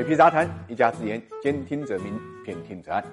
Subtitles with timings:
[0.00, 3.04] 水皮杂谈，一家之言，兼听则明，偏听则暗。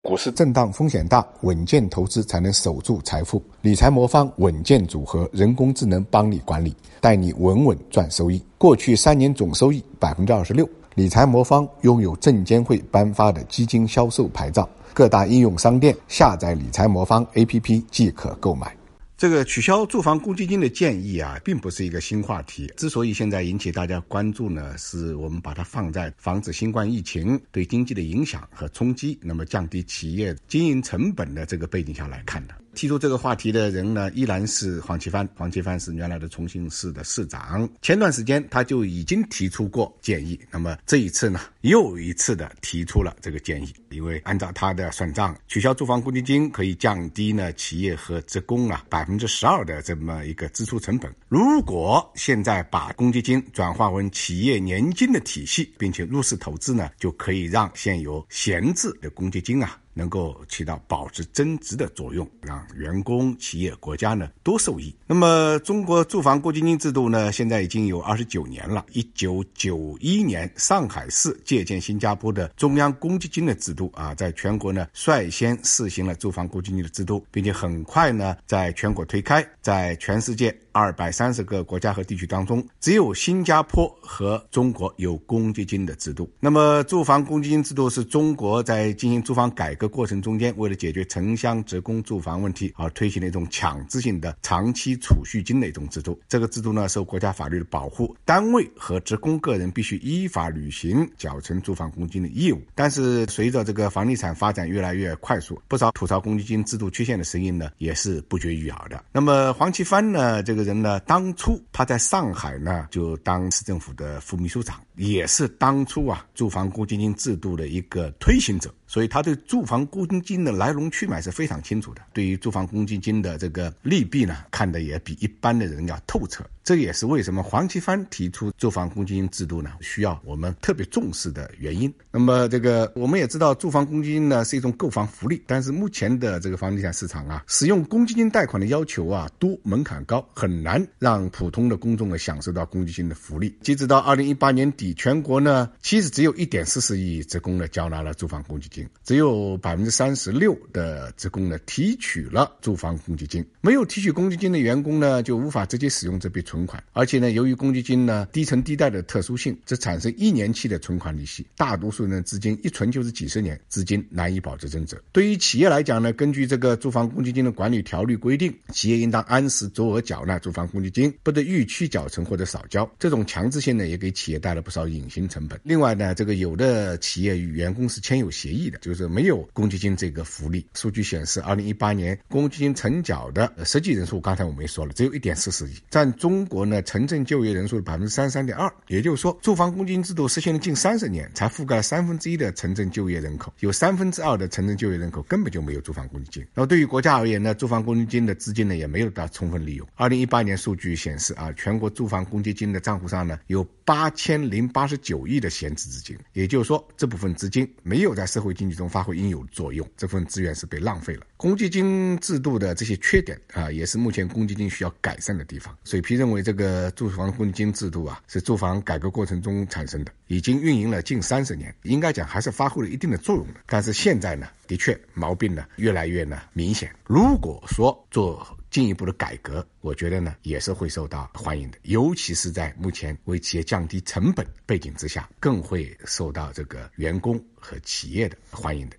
[0.00, 3.42] 股市震荡风险大，稳健投资才能守住财富。
[3.60, 8.42] 理财魔方稳健组合，人工智能帮你管理，带你稳稳赚收益。
[8.56, 10.66] 过去三年总收益百分之二十六。
[10.94, 18.74] 理财魔方拥有证监会颁发的基金销售牌照，各大应用商店下载理财魔方 APP 即可购买。
[19.20, 22.72] 这个取消住房公积金的建议啊，并不是一个新话题。
[22.74, 32.54] 之所以现在引起大家关注呢，是我们把它放在防止新冠疫情对经济的影响和冲击，那么降低企业经营成本的这个背景下来看的。
[32.80, 35.28] 提出这个话题的人呢，依然是黄奇帆。
[35.36, 37.68] 黄奇帆是原来的重庆市的市长。
[37.82, 43.70] 前段时间他就已经提出过建议，那么这一次呢，又一次的提出了这个建议。
[43.90, 51.14] 因为按照他的算账，取消住房公积金可以降低呢企业和职工啊百分之十二的这么一个支出成本。
[51.28, 59.78] 如果现在把公积金转化为企业年金的体系，并且入市投资呢，就可以让现有闲置的公积金啊。
[60.00, 64.96] 能够起到保值增值的作用，让员工、企业、国家呢多受益。
[65.06, 68.86] 那么，中国住房公积金制度呢，现在已经有二十九年了。
[68.92, 80.56] 一九九一年，上海市借鉴新加坡的中央公积金的制度啊，在全国呢率先试行了住房公积金的制度，并且很快呢在全国推开，在全世界。
[80.72, 86.30] 二百三十个国家和地区当中，只有新加坡和中国有公积金的制度。
[86.38, 96.18] 那么，住房公积金制度是中国在进行住房改革过程中间，为了解决城乡职工住房问题而推行的一种强制性的长期储蓄金的一种制度。
[96.28, 102.62] 这个制度呢，受国家法律的保护，单位和职工个人必须依法履行缴存住房公积金的义务。
[102.76, 109.04] 但是，随着这个房地产发展越来越快速，不少吐槽公积金制度缺陷的声音呢，也是不绝于耳的。
[109.10, 110.60] 那么，黄奇帆呢，这个。
[110.60, 111.00] 人呢？
[111.00, 118.72] 当初他在上海呢，就当市政府的副秘书长，也是当初啊住房公积金制度的一个推行者。
[118.86, 126.44] 所以他对住房公积金的来龙去脉是非常清楚的，对于住房公积金的这个利弊呢，看得也比一般的人要透彻。
[126.62, 131.92] 这也是为什么黄奇帆提出住房公积金制度呢，需要我们特别重视的原因。
[132.10, 143.56] 那么这个我们也知道，住房公积金呢是一种购房福利，但是目前的这个房地产市场啊，使用公积金贷款的要求啊多，门槛高，很难让普通的公众呢享受到公积金的福利。
[143.62, 148.86] 截止到二零一八年底，全国呢其实只有一点四四亿职工呢缴纳了住房公积金。
[149.02, 165.00] 只有百分之三十六的职工呢提取了住房公积金，没有提取公积金的员工呢就无法直接使用这笔存款，而且呢，由于公积金呢低层低贷的特殊性，则产生一年期的存款利息，大多数人资金一存就是几十年，资金难以保值增值。
[165.12, 172.90] 对于企业来讲呢，根据这个住房公积金的管理条例规定，企业应当按时足额缴纳住房公积金，不得逾期缴存或者少交。
[172.98, 175.60] 这种强制性呢，也给企业带来不少隐形成本。
[175.62, 180.66] 另外呢，这个有的企业与员工是签有协议的，就是没有公积金这个福利。
[180.74, 188.72] 数据显示，二零一八年公积金承缴的实际人数，刚才我们也说了，只有一点四四亿，占中中国呢城镇就业人数的百分之三十三点二。
[188.86, 196.46] 也就是说，住房公积金制度实现了近三十年，才覆盖了三分之一的城镇就业人口，有三分之二的城镇就业人口根本就没有住房公积金。
[196.54, 199.86] 那么对于国家而言呢，住房公积金的资金呢也没有得到充分利用。
[199.96, 211.26] 二零一八年数据显示啊，全国住房公积金的账户上呢有八千零八十九亿的闲置资金，也就是说，这部分资金没有在社会经济中发挥应有作用，这份资源是被浪费了。
[211.36, 215.76] 公积金制度的这些缺点啊，也是目前公积金需要改善的地方。
[215.84, 223.54] 水皮因为，这个住房公积金制度啊，是住房改革过程中产生的，已经运营了近三十年，应该讲还是发挥了一定的作用的。
[223.66, 226.94] 但是现在呢，的确毛病呢越来越呢明显。
[227.04, 238.96] 如果说做进一步的改革，我觉得呢也是会受到欢迎的，尤其是在目前为企业降低成本背景之下，更会受到这个员工和企业的欢迎的。